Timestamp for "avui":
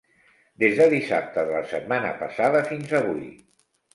3.03-3.29